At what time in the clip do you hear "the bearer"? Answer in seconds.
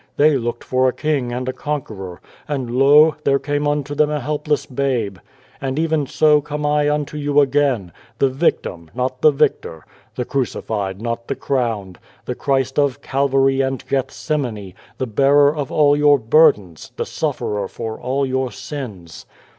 14.97-15.51